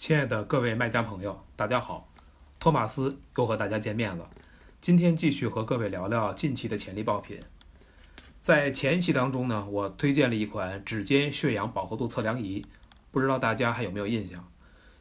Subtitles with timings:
[0.00, 2.08] 亲爱的各位卖家朋友，大家好，
[2.58, 4.30] 托马斯又和大家见面了。
[4.80, 7.38] 今天继续和各位聊聊近期的潜力爆品。
[8.40, 12.64] 在前一期当中呢，我推荐了一款指尖血氧饱和度测量仪，
[13.10, 14.50] 不知道大家还有没有印象？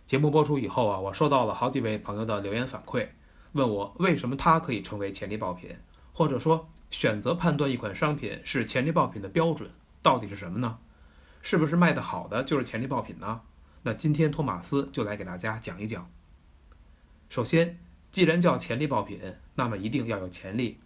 [0.06, 3.08] 节目播出以后啊，我收到了好几位朋友的留言反馈，
[3.54, 5.78] 问我为什么它可以成为潜力爆品，
[6.12, 9.72] 或者说选择判断一款商品是潜力爆品的标准
[10.02, 10.78] 到底是什么呢？
[11.42, 13.40] 是不是卖得好的就是潜力爆品呢？
[13.84, 16.10] 那今天托马斯就来给大家讲一讲。
[17.30, 17.80] 首先，
[18.12, 19.22] 既然叫潜力爆品，
[19.56, 20.80] 那么一定要有潜力。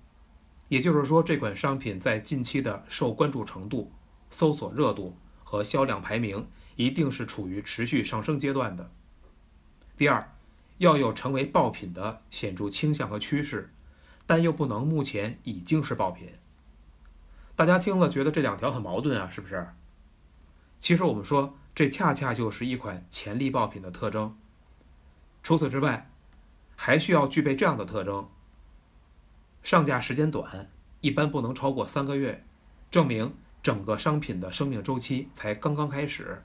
[0.69, 3.91] 也就是说，这款商品在近期的受关注程度、
[4.29, 8.91] 搜索热度和销量排名，一定是处于持续上升阶段的。
[9.95, 10.35] 第二，
[10.77, 13.71] 要有成为爆品的显著倾向和趋势，
[14.25, 16.29] 但又不能目前已经是爆品。
[17.55, 19.67] 大家听了觉得这两条很矛盾啊，是不是？
[20.79, 24.37] 其实我们说，这恰恰就是一款潜力爆品的特征。
[25.41, 26.09] 除此之外，
[26.75, 28.29] 还需要具备这样的特征。
[29.63, 30.69] 上架时间短，
[31.01, 32.45] 一般不能超过三个月，
[32.91, 36.43] 证明整个商品的生命周期才刚刚开始。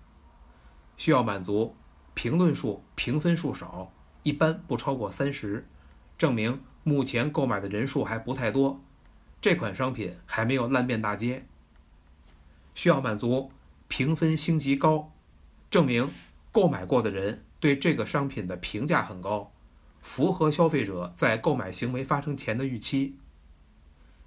[0.97, 1.77] 需要满足
[2.15, 5.69] 评论数、评分数少，一般不超过三十，
[6.17, 8.81] 证明目前购买的人数还不太多，
[9.41, 11.47] 这款商品还没有烂遍大街。
[12.75, 13.53] 需要满足
[13.89, 15.13] 评分星级高，
[15.71, 16.11] 证明
[16.53, 19.53] 购买过的人对这个商品的评价很高。
[20.01, 23.17] 符合消费者在购买行为发生前的预期。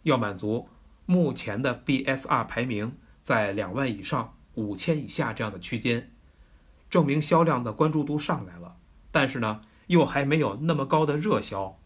[0.03, 0.67] 要满足
[1.06, 6.11] 目前的 BSR 排名在两万以上、五千以下这样的区间，
[6.89, 8.76] 证明销量的关注度上来了，
[9.11, 11.78] 但是呢，又还没有那么高的热销。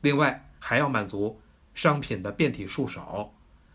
[0.00, 1.40] 另外，还要满足
[1.74, 3.34] 商品的变体数少、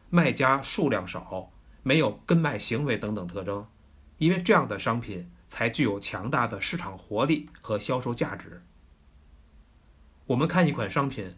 [0.09, 1.51] 卖家数量少、
[1.83, 3.65] 没有跟卖行为等等特征，
[4.21, 8.61] 因为这样的商品才具有强大的市场活力和销售价值。
[10.27, 11.33] 我们看一款商品，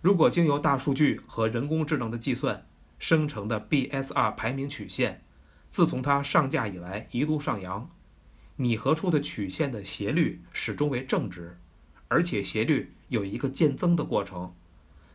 [0.00, 2.64] 如果经由大数据和人工智能的计算
[3.00, 5.24] 生成的 BSR 排名曲线，
[5.68, 7.90] 自从它上架以来一路上扬，
[8.54, 11.58] 拟合出的曲线的斜率始终为正值，
[12.06, 14.54] 而且斜率有一个渐增的过程。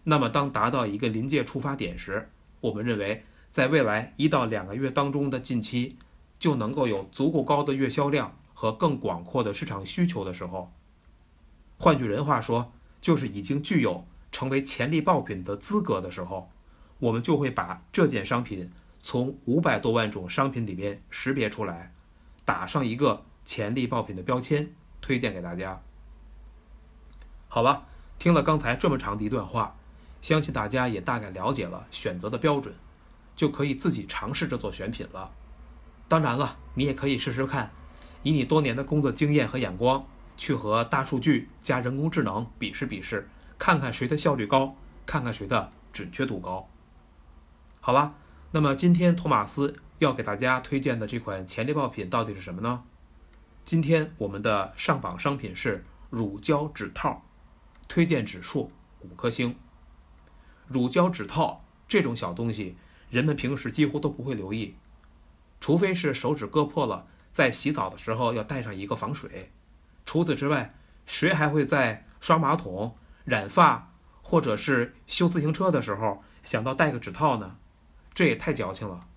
[0.03, 5.97] 那么，当达到一个临界触发点时，我们认为在未来一到两个月当中的近期，
[6.41, 10.74] 就能够有足够高的月销量和更广阔的市场需求的时候。
[11.78, 12.74] 换句人话说。
[13.02, 16.51] 就是已经具有成为潜力爆品的资格的时候，
[17.00, 21.96] 我们就会把这件商品从五百多万种商品里面识别出来，
[22.46, 25.81] 打上一个潜力爆品的标签，推荐给大家。
[27.47, 27.88] 好了，
[28.19, 29.75] 听了刚才这么长的一段话，
[30.22, 32.75] 相信大家也大概了解了选择的标准，
[33.35, 35.31] 就可以自己尝试着做选品了。
[36.12, 37.72] 当然了，你也可以试试看，
[38.22, 40.06] 以你多年的工作经验和眼光。
[40.36, 46.68] 去和大数据加人工智能比试比试，看看谁的效率高，看看谁的准确度高。
[47.80, 48.16] 好了，
[48.52, 52.84] 那么今天托马斯要给大家推荐的这款潜力爆品到底是什么呢？
[53.64, 57.24] 今天我们的上榜商品是乳胶指套，
[57.88, 59.56] 推荐指数五颗星。
[60.68, 62.76] 乳胶指套这种小东西，
[63.10, 64.76] 人们平时几乎都不会留意，
[65.62, 69.54] 除非是手指割破了，在洗澡的时候要带上一个防水。
[70.04, 77.58] 除此之外，谁还会在刷马桶、染发或者是修自行车的时候想到戴个指套呢？
[78.14, 79.08] 这也太矫情了。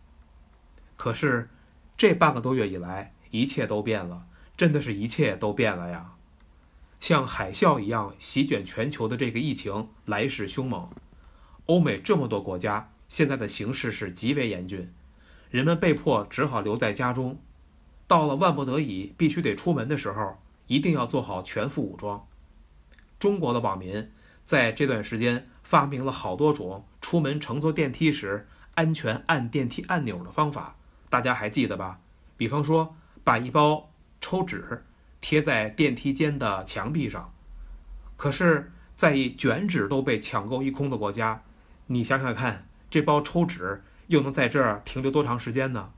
[0.97, 1.49] 可是，
[1.97, 4.26] 这半个多月以来，一切都变了，
[4.56, 6.12] 真的是一切都变了呀！
[7.00, 10.88] 像海啸一样席卷全球的这个疫情来势凶猛，
[11.66, 14.93] 欧美这么多国家现在的形势是极为严峻，
[15.54, 17.38] 人们被迫只好留在家中，
[18.09, 20.37] 到了万不得已必须得出门的时候。
[20.66, 22.26] 一定要做好全副武装。
[23.20, 24.10] 中国的网民
[24.44, 30.75] 在这段时间发明了好多种出门乘坐电梯时安全按电梯按钮的方法，
[31.09, 32.00] 大家还记得吧？
[32.37, 34.82] 比方说，把一包抽纸
[35.20, 37.32] 贴在电梯间的墙壁上。
[38.17, 41.44] 可是，在一卷纸都被抢购一空的国家，
[41.87, 45.92] 你想想看，这包抽纸又能在这儿停留多长时间呢？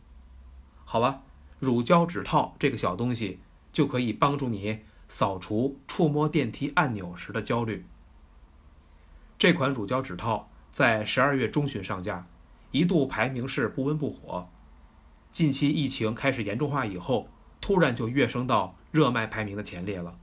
[0.85, 1.23] 好吧，
[1.59, 3.41] 乳胶指套这个小东西。
[3.73, 7.85] 就可以帮助你扫除触摸电梯按钮时的焦虑。
[9.37, 12.27] 这款乳胶指套在十二月中旬上架，
[12.71, 14.49] 一度排名是不温不火。
[15.31, 17.29] 近期疫情开始严重化以后，
[17.61, 20.17] 突然就跃升到热卖排名的前列了。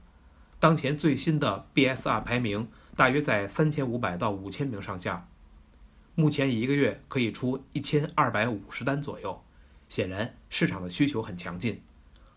[0.58, 5.28] 当前最新的 BSR 排名大约在三千五百到五千名上下，
[6.14, 9.42] 目前一个月可以出一千二百五十单左右，
[9.88, 11.82] 显然市场的需求很强劲，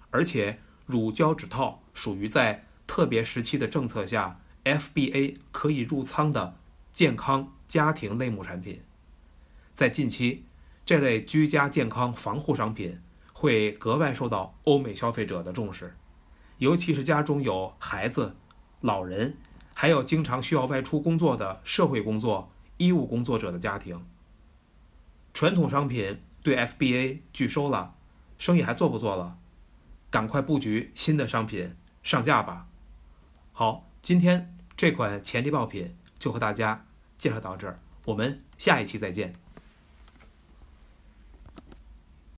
[0.09, 0.59] 而且。
[0.87, 6.55] 乳胶指套属于在特别时期的政策下 FBA 可以入仓的
[6.93, 8.81] 健康家庭类目产品。
[9.75, 10.45] 在近期，
[10.85, 13.01] 这类居家健康防护商品
[13.33, 15.93] 会格外受到欧美消费者的重视，
[16.59, 18.37] 尤其是家中有孩子、
[18.79, 19.35] 老人，
[19.73, 24.05] 还有经常需要外出工作的社会工作、医务工作者的家庭。
[25.33, 27.95] 传统商品对 FBA 拒收了，
[28.37, 29.37] 生意还做不做了？
[30.09, 32.67] 赶快布局新的商品上架吧！
[33.51, 36.85] 好，今天这款潜力爆品就和大家
[37.17, 39.33] 介绍到这儿，我们下一期再见。